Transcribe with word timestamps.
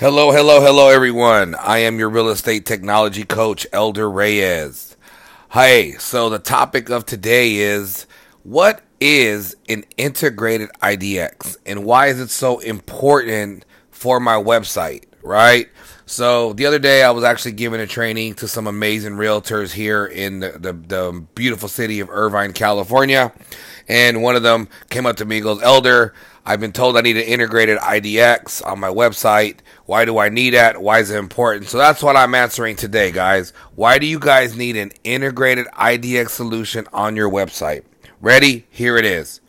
Hello, 0.00 0.30
hello, 0.30 0.60
hello, 0.60 0.90
everyone. 0.90 1.56
I 1.56 1.78
am 1.78 1.98
your 1.98 2.08
real 2.08 2.28
estate 2.28 2.64
technology 2.64 3.24
coach, 3.24 3.66
Elder 3.72 4.08
Reyes. 4.08 4.96
Hey, 5.50 5.94
so 5.94 6.30
the 6.30 6.38
topic 6.38 6.88
of 6.88 7.04
today 7.04 7.56
is 7.56 8.06
what 8.44 8.82
is 9.00 9.56
an 9.68 9.82
integrated 9.96 10.70
IDX 10.80 11.56
and 11.66 11.84
why 11.84 12.06
is 12.06 12.20
it 12.20 12.30
so 12.30 12.60
important 12.60 13.64
for 13.90 14.20
my 14.20 14.34
website, 14.34 15.02
right? 15.20 15.68
So 16.06 16.52
the 16.52 16.66
other 16.66 16.78
day 16.78 17.02
I 17.02 17.10
was 17.10 17.24
actually 17.24 17.52
giving 17.52 17.80
a 17.80 17.86
training 17.88 18.34
to 18.34 18.46
some 18.46 18.68
amazing 18.68 19.14
realtors 19.14 19.72
here 19.72 20.06
in 20.06 20.38
the, 20.38 20.52
the, 20.52 20.74
the 20.74 21.26
beautiful 21.34 21.68
city 21.68 21.98
of 21.98 22.08
Irvine, 22.08 22.52
California. 22.52 23.32
And 23.88 24.22
one 24.22 24.36
of 24.36 24.44
them 24.44 24.68
came 24.90 25.06
up 25.06 25.16
to 25.16 25.24
me 25.24 25.38
and 25.38 25.44
goes, 25.44 25.60
Elder, 25.60 26.14
I've 26.48 26.60
been 26.60 26.72
told 26.72 26.96
I 26.96 27.02
need 27.02 27.18
an 27.18 27.24
integrated 27.24 27.76
IDX 27.76 28.64
on 28.66 28.80
my 28.80 28.88
website. 28.88 29.58
Why 29.84 30.06
do 30.06 30.16
I 30.16 30.30
need 30.30 30.54
that? 30.54 30.80
Why 30.80 31.00
is 31.00 31.10
it 31.10 31.18
important? 31.18 31.68
So 31.68 31.76
that's 31.76 32.02
what 32.02 32.16
I'm 32.16 32.34
answering 32.34 32.74
today, 32.74 33.12
guys. 33.12 33.52
Why 33.74 33.98
do 33.98 34.06
you 34.06 34.18
guys 34.18 34.56
need 34.56 34.74
an 34.78 34.92
integrated 35.04 35.66
IDX 35.74 36.30
solution 36.30 36.88
on 36.90 37.16
your 37.16 37.28
website? 37.28 37.82
Ready? 38.22 38.64
Here 38.70 38.96
it 38.96 39.04
is. 39.04 39.42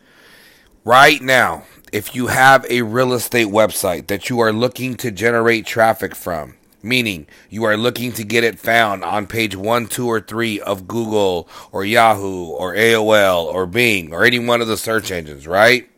Right 0.84 1.22
now, 1.22 1.62
if 1.90 2.14
you 2.14 2.26
have 2.26 2.66
a 2.68 2.82
real 2.82 3.14
estate 3.14 3.48
website 3.48 4.08
that 4.08 4.28
you 4.28 4.38
are 4.40 4.52
looking 4.52 4.94
to 4.96 5.10
generate 5.10 5.64
traffic 5.64 6.14
from, 6.14 6.56
meaning 6.82 7.26
you 7.48 7.64
are 7.64 7.78
looking 7.78 8.12
to 8.12 8.24
get 8.24 8.44
it 8.44 8.58
found 8.58 9.04
on 9.04 9.26
page 9.26 9.56
one, 9.56 9.86
two, 9.86 10.06
or 10.06 10.20
three 10.20 10.60
of 10.60 10.86
Google 10.86 11.48
or 11.72 11.82
Yahoo 11.82 12.44
or 12.44 12.74
AOL 12.74 13.44
or 13.44 13.64
Bing 13.64 14.12
or 14.12 14.26
any 14.26 14.38
one 14.38 14.60
of 14.60 14.68
the 14.68 14.76
search 14.76 15.10
engines, 15.10 15.46
right? 15.46 15.89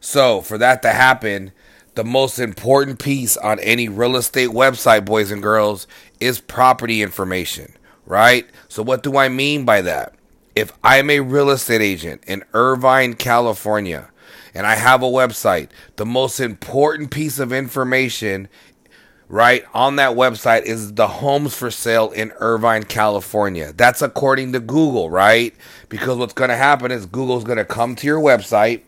So, 0.00 0.40
for 0.40 0.58
that 0.58 0.82
to 0.82 0.90
happen, 0.90 1.52
the 1.94 2.04
most 2.04 2.38
important 2.38 2.98
piece 2.98 3.36
on 3.36 3.58
any 3.60 3.88
real 3.88 4.16
estate 4.16 4.50
website, 4.50 5.04
boys 5.04 5.30
and 5.30 5.42
girls, 5.42 5.86
is 6.20 6.40
property 6.40 7.02
information, 7.02 7.72
right? 8.04 8.46
So, 8.68 8.82
what 8.82 9.02
do 9.02 9.16
I 9.16 9.28
mean 9.28 9.64
by 9.64 9.80
that? 9.82 10.14
If 10.54 10.72
I'm 10.84 11.10
a 11.10 11.20
real 11.20 11.50
estate 11.50 11.82
agent 11.82 12.22
in 12.26 12.44
Irvine, 12.52 13.14
California, 13.14 14.10
and 14.54 14.66
I 14.66 14.74
have 14.76 15.02
a 15.02 15.06
website, 15.06 15.68
the 15.96 16.06
most 16.06 16.40
important 16.40 17.10
piece 17.10 17.38
of 17.38 17.52
information 17.52 18.48
right 19.28 19.64
on 19.74 19.96
that 19.96 20.16
website 20.16 20.62
is 20.62 20.94
the 20.94 21.08
homes 21.08 21.54
for 21.54 21.70
sale 21.70 22.10
in 22.10 22.32
Irvine, 22.38 22.84
California. 22.84 23.72
That's 23.72 24.02
according 24.02 24.52
to 24.52 24.60
Google, 24.60 25.10
right? 25.10 25.54
Because 25.88 26.16
what's 26.16 26.32
going 26.32 26.50
to 26.50 26.56
happen 26.56 26.90
is 26.90 27.06
Google's 27.06 27.44
going 27.44 27.58
to 27.58 27.64
come 27.64 27.96
to 27.96 28.06
your 28.06 28.20
website 28.20 28.82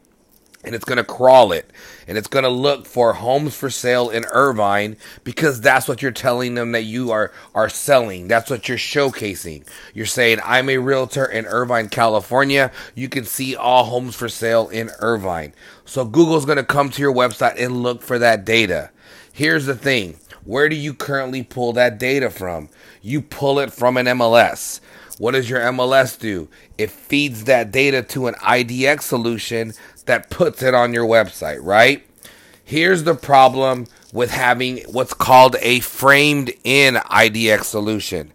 and 0.69 0.75
it's 0.75 0.85
going 0.85 0.99
to 0.99 1.05
crawl 1.05 1.51
it 1.51 1.71
and 2.07 2.19
it's 2.19 2.29
going 2.29 2.43
to 2.43 2.51
look 2.51 2.85
for 2.85 3.15
homes 3.15 3.57
for 3.57 3.71
sale 3.71 4.11
in 4.11 4.27
Irvine 4.27 4.99
because 5.25 5.63
that's 5.63 5.89
what 5.89 6.03
you're 6.03 6.11
telling 6.11 6.55
them 6.55 6.73
that 6.73 6.83
you 6.83 7.11
are 7.11 7.33
are 7.55 7.71
selling. 7.71 8.29
That's 8.29 8.51
what 8.51 8.69
you're 8.69 8.77
showcasing. 8.77 9.67
You're 9.95 10.05
saying 10.05 10.41
I'm 10.45 10.69
a 10.69 10.77
realtor 10.77 11.25
in 11.25 11.47
Irvine, 11.47 11.89
California. 11.89 12.71
You 12.95 13.09
can 13.09 13.25
see 13.25 13.57
all 13.57 13.85
homes 13.85 14.15
for 14.15 14.29
sale 14.29 14.69
in 14.69 14.91
Irvine. 15.01 15.55
So 15.87 16.05
Google's 16.05 16.45
going 16.45 16.59
to 16.59 16.65
come 16.65 16.91
to 16.91 17.01
your 17.01 17.15
website 17.15 17.59
and 17.59 17.83
look 17.83 18.03
for 18.03 18.19
that 18.19 18.45
data. 18.45 18.91
Here's 19.33 19.65
the 19.65 19.75
thing. 19.75 20.19
Where 20.45 20.69
do 20.69 20.77
you 20.77 20.93
currently 20.93 21.43
pull 21.43 21.73
that 21.73 21.99
data 21.99 22.29
from? 22.29 22.69
You 23.01 23.23
pull 23.23 23.59
it 23.59 23.73
from 23.73 23.97
an 23.97 24.05
MLS. 24.05 24.81
What 25.19 25.33
does 25.33 25.51
your 25.51 25.61
MLS 25.61 26.19
do? 26.19 26.49
It 26.79 26.91
feeds 26.91 27.45
that 27.45 27.71
data 27.73 28.03
to 28.05 28.29
an 28.29 28.35
IDX 28.35 29.03
solution 29.03 29.75
that 30.07 30.31
puts 30.31 30.63
it 30.63 30.75
on 30.75 30.95
your 30.95 31.07
website, 31.07 31.59
right? 31.63 32.07
Here's 32.65 33.05
the 33.05 33.15
problem 33.15 33.87
with 34.13 34.31
having 34.31 34.79
what's 34.91 35.15
called 35.15 35.57
a 35.61 35.81
framed 35.81 36.53
in 36.65 36.95
IDX 36.95 37.65
solution. 37.65 38.33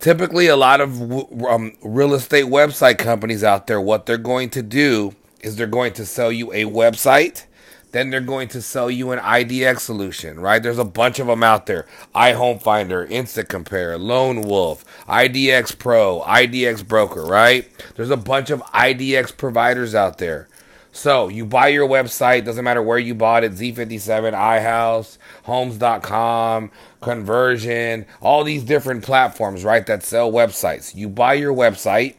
Typically, 0.00 0.46
a 0.46 0.56
lot 0.56 0.80
of 0.80 1.00
um, 1.44 1.76
real 1.82 2.14
estate 2.14 2.44
website 2.44 2.98
companies 2.98 3.42
out 3.42 3.66
there, 3.66 3.80
what 3.80 4.06
they're 4.06 4.16
going 4.16 4.50
to 4.50 4.62
do 4.62 5.14
is 5.40 5.56
they're 5.56 5.66
going 5.66 5.92
to 5.94 6.06
sell 6.06 6.30
you 6.30 6.52
a 6.52 6.64
website 6.64 7.44
then 7.92 8.10
they're 8.10 8.20
going 8.20 8.48
to 8.48 8.62
sell 8.62 8.90
you 8.90 9.12
an 9.12 9.18
IDX 9.18 9.80
solution, 9.80 10.40
right? 10.40 10.62
There's 10.62 10.78
a 10.78 10.84
bunch 10.84 11.18
of 11.18 11.26
them 11.26 11.42
out 11.42 11.66
there. 11.66 11.86
iHome 12.14 12.62
Finder, 12.62 13.04
Instant 13.06 13.48
Compare, 13.48 13.98
Lone 13.98 14.42
Wolf, 14.42 14.84
IDX 15.06 15.78
Pro, 15.78 16.20
IDX 16.26 16.86
Broker, 16.86 17.24
right? 17.24 17.68
There's 17.96 18.10
a 18.10 18.16
bunch 18.16 18.50
of 18.50 18.62
IDX 18.64 19.36
providers 19.36 19.94
out 19.94 20.18
there. 20.18 20.48
So 20.90 21.28
you 21.28 21.46
buy 21.46 21.68
your 21.68 21.88
website, 21.88 22.44
doesn't 22.44 22.64
matter 22.64 22.82
where 22.82 22.98
you 22.98 23.14
bought 23.14 23.44
it, 23.44 23.52
Z57, 23.52 24.32
iHouse, 24.32 25.16
Homes.com, 25.44 26.70
Kunversion, 27.00 28.06
all 28.20 28.42
these 28.42 28.64
different 28.64 29.04
platforms, 29.04 29.64
right, 29.64 29.86
that 29.86 30.02
sell 30.02 30.32
websites. 30.32 30.96
You 30.96 31.08
buy 31.08 31.34
your 31.34 31.54
website, 31.54 32.16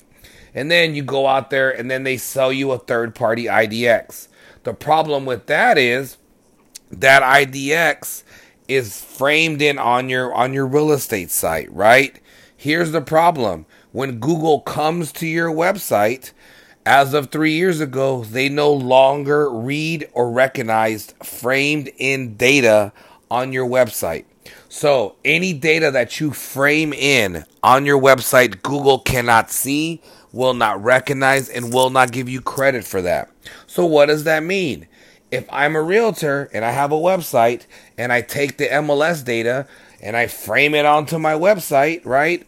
and 0.54 0.72
then 0.72 0.96
you 0.96 1.04
go 1.04 1.28
out 1.28 1.50
there 1.50 1.70
and 1.70 1.92
then 1.92 2.04
they 2.04 2.18
sell 2.18 2.54
you 2.54 2.72
a 2.72 2.80
third 2.80 3.16
party 3.16 3.46
IDX. 3.46 4.29
The 4.70 4.76
problem 4.76 5.26
with 5.26 5.48
that 5.48 5.80
is 5.80 6.18
that 6.92 7.24
IDX 7.24 8.22
is 8.68 9.04
framed 9.04 9.64
in 9.64 9.80
on 9.80 10.10
your 10.10 10.32
on 10.32 10.54
your 10.54 10.68
real 10.68 10.92
estate 10.92 11.32
site, 11.32 11.74
right? 11.74 12.22
Here's 12.56 12.92
the 12.92 13.02
problem. 13.02 13.66
When 13.94 14.20
Google 14.20 14.60
comes 14.60 15.12
to 15.14 15.26
your 15.26 15.50
website, 15.50 16.34
as 16.86 17.16
of 17.16 17.32
3 17.32 17.52
years 17.52 17.80
ago, 17.80 18.24
they 18.24 18.48
no 18.48 18.72
longer 18.72 19.50
read 19.50 20.08
or 20.14 20.30
recognize 20.30 21.16
framed 21.24 21.90
in 21.98 22.36
data 22.36 22.94
on 23.32 23.52
your 23.52 23.68
website. 23.68 24.26
So, 24.68 25.16
any 25.26 25.54
data 25.54 25.90
that 25.90 26.20
you 26.20 26.30
frame 26.30 26.94
in 26.94 27.44
on 27.64 27.88
your 27.88 28.00
website, 28.00 28.62
Google 28.62 29.00
cannot 29.00 29.50
see, 29.50 30.00
will 30.32 30.54
not 30.54 30.84
recognize, 30.84 31.50
and 31.50 31.74
will 31.74 31.90
not 31.90 32.12
give 32.12 32.30
you 32.30 32.42
credit 32.42 32.84
for 32.84 33.02
that. 33.02 33.30
So, 33.68 33.86
what 33.86 34.08
does 34.08 34.24
that 34.26 34.44
mean? 34.44 34.88
If 35.32 35.46
I'm 35.52 35.76
a 35.76 35.82
realtor 35.82 36.50
and 36.54 36.66
I 36.66 36.72
have 36.72 36.92
a 36.92 36.96
website 36.96 37.66
and 37.98 38.12
I 38.12 38.22
take 38.22 38.58
the 38.58 38.66
MLS 38.66 39.24
data 39.24 39.68
and 40.02 40.18
I 40.18 40.28
frame 40.28 40.74
it 40.74 40.86
onto 40.86 41.20
my 41.20 41.34
website, 41.34 42.04
right? 42.06 42.46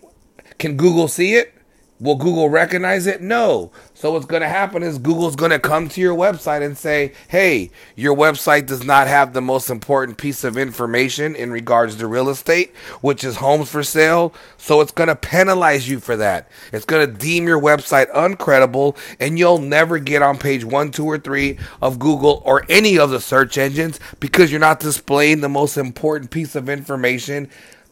Can 0.58 0.78
Google 0.78 1.08
see 1.08 1.36
it? 1.36 1.53
Will 2.01 2.16
Google 2.16 2.50
recognize 2.50 3.06
it? 3.06 3.22
No. 3.22 3.72
So 3.94 4.13
what's 4.13 4.25
going 4.25 4.41
to 4.41 4.50
happen 4.50 4.81
is 4.81 4.97
Google's 4.97 5.35
going 5.35 5.51
to 5.51 5.59
come 5.59 5.88
to 5.89 6.01
your 6.01 6.16
website 6.16 6.66
and 6.66 6.75
say, 6.75 7.13
"Hey, 7.28 7.69
your 7.95 8.16
website 8.16 8.66
does 8.66 8.84
not 8.84 9.06
have 9.07 9.34
the 9.34 9.41
most 9.41 9.69
important 9.69 10.17
piece 10.17 10.44
of 10.44 10.57
information 10.57 11.35
in 11.35 11.51
regards 11.51 11.97
to 11.97 12.07
real 12.07 12.29
estate, 12.29 12.75
which 13.01 13.23
is 13.23 13.35
homes 13.35 13.69
for 13.69 13.84
sale." 13.84 14.34
So 14.57 14.81
it's 14.81 14.91
going 14.91 15.09
to 15.09 15.16
penalize 15.16 15.88
you 15.88 16.00
for 16.00 16.17
that. 16.17 16.50
It's 16.73 16.85
going 16.85 17.06
to 17.06 17.13
deem 17.13 17.47
your 17.47 17.62
website 17.62 18.12
uncredible 18.13 18.97
and 19.19 19.38
you'll 19.38 19.59
never 19.59 20.00
get 20.00 20.23
on 20.23 20.39
page 20.39 20.66
1, 20.66 20.89
2 20.89 21.06
or 21.06 21.19
3 21.19 21.59
of 21.83 22.00
Google 22.00 22.41
or 22.45 22.66
any 22.68 22.97
of 22.97 23.12
the 23.12 23.19
search 23.19 23.59
engines 23.59 24.00
because 24.19 24.50
you're 24.50 24.59
not 24.59 24.79
displaying 24.79 25.41
the 25.41 25.50
most 25.50 25.78
important 25.78 26.31
piece 26.31 26.56
of 26.56 26.68
information 26.68 27.47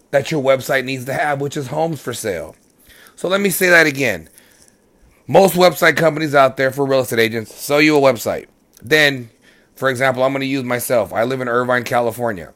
that 0.09 0.31
your 0.31 0.41
website 0.41 0.85
needs 0.85 1.05
to 1.05 1.13
have, 1.13 1.39
which 1.39 1.55
is 1.55 1.67
homes 1.67 2.01
for 2.01 2.13
sale. 2.13 2.55
So 3.19 3.27
let 3.27 3.41
me 3.41 3.49
say 3.49 3.67
that 3.67 3.85
again. 3.85 4.29
Most 5.27 5.55
website 5.55 5.97
companies 5.97 6.33
out 6.33 6.55
there 6.55 6.71
for 6.71 6.85
real 6.85 7.01
estate 7.01 7.19
agents 7.19 7.53
sell 7.53 7.81
you 7.81 7.97
a 7.97 7.99
website. 7.99 8.47
Then, 8.81 9.29
for 9.75 9.89
example, 9.89 10.23
I'm 10.23 10.31
going 10.31 10.39
to 10.39 10.47
use 10.47 10.63
myself. 10.63 11.11
I 11.11 11.25
live 11.25 11.41
in 11.41 11.49
Irvine, 11.49 11.83
California. 11.83 12.53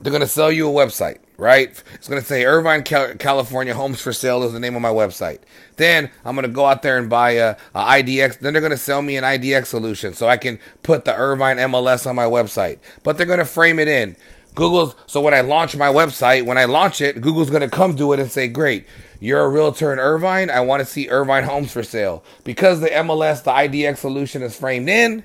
They're 0.00 0.10
going 0.10 0.22
to 0.22 0.26
sell 0.26 0.50
you 0.50 0.68
a 0.68 0.72
website, 0.72 1.20
right? 1.36 1.80
It's 1.94 2.08
going 2.08 2.20
to 2.20 2.26
say 2.26 2.44
Irvine, 2.44 2.82
California 2.82 3.74
Homes 3.74 4.00
for 4.00 4.12
Sale 4.12 4.42
is 4.42 4.52
the 4.52 4.58
name 4.58 4.74
of 4.74 4.82
my 4.82 4.88
website. 4.88 5.38
Then 5.76 6.10
I'm 6.24 6.34
going 6.34 6.48
to 6.48 6.52
go 6.52 6.66
out 6.66 6.82
there 6.82 6.98
and 6.98 7.08
buy 7.08 7.34
a, 7.34 7.50
a 7.72 7.80
IDX. 7.80 8.40
Then 8.40 8.54
they're 8.54 8.60
going 8.60 8.72
to 8.72 8.76
sell 8.76 9.02
me 9.02 9.16
an 9.16 9.22
IDX 9.22 9.66
solution 9.66 10.14
so 10.14 10.26
I 10.26 10.36
can 10.36 10.58
put 10.82 11.04
the 11.04 11.14
Irvine 11.14 11.58
MLS 11.58 12.08
on 12.08 12.16
my 12.16 12.24
website. 12.24 12.80
But 13.04 13.18
they're 13.18 13.26
going 13.26 13.38
to 13.38 13.44
frame 13.44 13.78
it 13.78 13.86
in. 13.86 14.16
Google's 14.54 14.94
so 15.06 15.20
when 15.20 15.34
I 15.34 15.40
launch 15.40 15.76
my 15.76 15.88
website, 15.88 16.44
when 16.44 16.58
I 16.58 16.64
launch 16.64 17.00
it, 17.00 17.20
Google's 17.20 17.50
to 17.62 17.68
come 17.68 17.96
to 17.96 18.12
it 18.12 18.20
and 18.20 18.30
say, 18.30 18.48
"Great, 18.48 18.86
you're 19.18 19.40
a 19.40 19.48
realtor 19.48 19.92
in 19.92 19.98
Irvine. 19.98 20.50
I 20.50 20.60
want 20.60 20.80
to 20.80 20.86
see 20.86 21.08
Irvine 21.08 21.44
homes 21.44 21.72
for 21.72 21.82
sale." 21.82 22.22
Because 22.44 22.80
the 22.80 22.94
MLS, 22.94 23.42
the 23.42 23.50
IDX 23.50 23.98
solution 23.98 24.42
is 24.42 24.54
framed 24.54 24.88
in, 24.88 25.24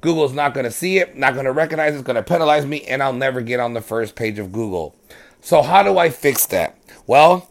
Google's 0.00 0.34
not 0.34 0.52
to 0.64 0.70
see 0.70 0.98
it, 0.98 1.16
not 1.16 1.34
to 1.46 1.52
recognize 1.52 1.94
it, 1.94 1.98
it's 1.98 2.04
to 2.16 2.22
penalize 2.22 2.66
me, 2.66 2.82
and 2.82 3.02
I'll 3.02 3.14
never 3.14 3.40
get 3.40 3.58
on 3.58 3.74
the 3.74 3.80
first 3.80 4.16
page 4.16 4.38
of 4.38 4.52
Google. 4.52 4.94
So 5.40 5.62
how 5.62 5.82
do 5.82 5.96
I 5.96 6.10
fix 6.10 6.44
that? 6.46 6.76
Well, 7.06 7.48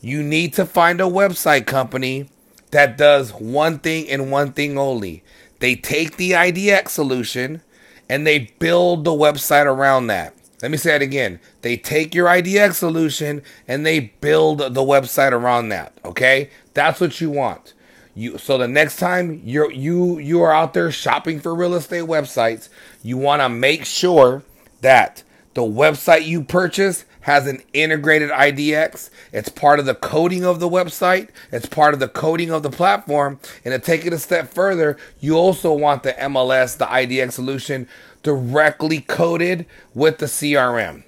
you 0.00 0.22
need 0.22 0.52
to 0.54 0.66
find 0.66 1.00
a 1.00 1.04
website 1.04 1.66
company 1.66 2.28
that 2.70 2.96
does 2.96 3.30
one 3.32 3.78
thing 3.78 4.08
and 4.08 4.30
one 4.30 4.52
thing 4.52 4.78
only. 4.78 5.24
They 5.58 5.74
take 5.74 6.16
the 6.16 6.30
IDX 6.30 6.90
solution 6.90 7.62
and 8.08 8.26
they 8.26 8.52
build 8.58 9.04
the 9.04 9.10
website 9.10 9.66
around 9.66 10.06
that. 10.08 10.34
Let 10.62 10.70
me 10.70 10.76
say 10.76 10.96
it 10.96 11.02
again. 11.02 11.40
They 11.62 11.76
take 11.76 12.14
your 12.14 12.26
IDX 12.28 12.74
solution 12.74 13.42
and 13.68 13.86
they 13.86 14.00
build 14.20 14.58
the 14.58 14.82
website 14.82 15.32
around 15.32 15.70
that. 15.70 15.92
Okay, 16.04 16.50
that's 16.74 17.00
what 17.00 17.20
you 17.20 17.30
want. 17.30 17.74
You 18.14 18.38
so 18.38 18.58
the 18.58 18.68
next 18.68 18.98
time 18.98 19.40
you're 19.44 19.70
you 19.72 20.18
you 20.18 20.42
are 20.42 20.52
out 20.52 20.74
there 20.74 20.90
shopping 20.92 21.40
for 21.40 21.54
real 21.54 21.74
estate 21.74 22.04
websites, 22.04 22.68
you 23.02 23.16
want 23.16 23.42
to 23.42 23.48
make 23.48 23.84
sure 23.86 24.42
that 24.82 25.22
The 25.54 25.62
website 25.62 26.26
you 26.26 26.44
purchase 26.44 27.04
has 27.22 27.46
an 27.46 27.62
integrated 27.72 28.30
IDX. 28.30 29.10
It's 29.32 29.48
part 29.48 29.80
of 29.80 29.86
the 29.86 29.96
coding 29.96 30.44
of 30.44 30.60
the 30.60 30.68
website. 30.68 31.28
It's 31.50 31.66
part 31.66 31.92
of 31.92 32.00
the 32.00 32.08
coding 32.08 32.50
of 32.50 32.62
the 32.62 32.70
platform. 32.70 33.40
And 33.64 33.72
to 33.72 33.78
take 33.78 34.06
it 34.06 34.12
a 34.12 34.18
step 34.18 34.48
further, 34.54 34.96
you 35.18 35.36
also 35.36 35.72
want 35.72 36.04
the 36.04 36.12
MLS, 36.12 36.78
the 36.78 36.86
IDX 36.86 37.32
solution 37.32 37.88
directly 38.22 39.00
coded 39.00 39.66
with 39.94 40.18
the 40.18 40.26
CRM. 40.26 41.04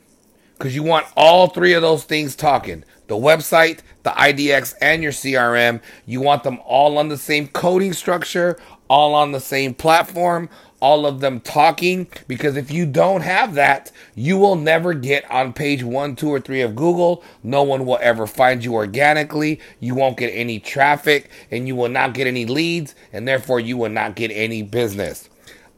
Because 0.55 0.75
you 0.75 0.83
want 0.83 1.07
all 1.17 1.49
three 1.49 1.73
of 1.73 1.83
those 1.83 2.05
things 2.05 2.37
talking 2.37 2.85
the 3.09 3.15
website, 3.17 3.81
the 4.05 4.11
IDX, 4.11 4.75
and 4.81 5.03
your 5.03 5.13
CRM. 5.13 5.83
You 6.07 6.21
want 6.21 6.45
them 6.45 6.59
all 6.65 6.97
on 6.97 7.09
the 7.09 7.19
same 7.19 7.49
coding 7.49 7.93
structure, 7.93 8.59
all 8.89 9.15
on 9.15 9.33
the 9.33 9.41
same 9.41 9.75
platform, 9.75 10.49
all 10.83 11.07
of 11.07 11.21
them 11.21 11.41
talking 11.41 12.09
because 12.27 12.57
if 12.57 12.71
you 12.71 12.85
don't 12.85 13.21
have 13.21 13.55
that, 13.55 13.93
you 14.17 14.37
will 14.37 14.57
never 14.57 14.95
get 14.95 15.31
on 15.31 15.53
page 15.53 15.85
one, 15.85 16.17
two, 16.17 16.29
or 16.29 16.41
three 16.41 16.61
of 16.61 16.75
Google. 16.75 17.23
No 17.43 17.63
one 17.63 17.87
will 17.87 18.01
ever 18.03 18.27
find 18.27 18.65
you 18.65 18.75
organically. 18.75 19.61
You 19.79 19.95
won't 19.95 20.17
get 20.17 20.31
any 20.31 20.59
traffic 20.59 21.31
and 21.53 21.69
you 21.69 21.77
will 21.77 21.89
not 21.89 22.15
get 22.15 22.27
any 22.27 22.47
leads, 22.47 22.97
and 23.13 23.29
therefore 23.29 23.61
you 23.61 23.77
will 23.77 23.91
not 23.91 24.17
get 24.17 24.33
any 24.33 24.63
business. 24.63 25.29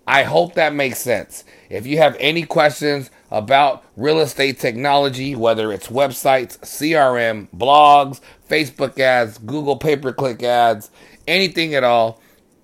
I 0.06 0.25
hope 0.25 0.55
that 0.55 0.75
makes 0.75 0.99
sense. 0.99 1.45
If 1.71 1.87
you 1.87 1.99
have 1.99 2.17
any 2.21 2.45
questions 2.45 3.11
about 3.31 3.85
real 3.97 4.21
estate 4.21 4.59
technology, 4.59 5.35
whether 5.35 5.73
it's 5.73 5.89
websites, 5.89 6.59
CRM, 6.59 7.49
blogs, 7.56 8.21
Facebook 8.49 8.99
ads, 8.99 9.39
Google 9.39 9.77
pay 9.77 9.97
per 9.97 10.12
click 10.12 10.43
ads, 10.43 10.91
anything 11.27 11.75
at 11.75 11.85
all, 11.85 12.21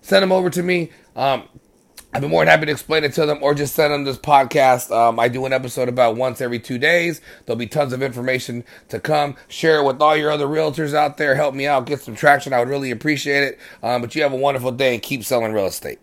send 0.01 0.23
them 0.23 0.31
over 0.31 0.49
to 0.49 0.63
me. 0.63 0.89
Um, 1.15 1.43
I've 2.17 2.23
be 2.23 2.29
more 2.29 2.43
than 2.43 2.49
happy 2.49 2.65
to 2.65 2.71
explain 2.71 3.03
it 3.03 3.13
to 3.13 3.27
them 3.27 3.37
or 3.43 3.53
just 3.53 3.75
send 3.75 3.93
them 3.93 4.03
this 4.03 4.17
podcast. 4.17 4.89
Um, 4.89 5.19
I 5.19 5.27
do 5.27 5.45
an 5.45 5.53
episode 5.53 5.87
about 5.87 6.15
once 6.15 6.41
every 6.41 6.57
two 6.57 6.79
days. 6.79 7.21
There'll 7.45 7.59
be 7.59 7.67
tons 7.67 7.93
of 7.93 8.01
information 8.01 8.63
to 8.89 8.99
come. 8.99 9.35
Share 9.49 9.81
it 9.81 9.83
with 9.83 10.01
all 10.01 10.17
your 10.17 10.31
other 10.31 10.47
realtors 10.47 10.95
out 10.95 11.17
there. 11.17 11.35
Help 11.35 11.53
me 11.53 11.67
out, 11.67 11.85
get 11.85 12.01
some 12.01 12.15
traction. 12.15 12.53
I 12.53 12.59
would 12.59 12.69
really 12.69 12.89
appreciate 12.89 13.43
it. 13.43 13.59
Um, 13.83 14.01
but 14.01 14.15
you 14.15 14.23
have 14.23 14.33
a 14.33 14.35
wonderful 14.35 14.71
day 14.71 14.95
and 14.95 15.03
keep 15.03 15.23
selling 15.23 15.53
real 15.53 15.67
estate. 15.67 15.99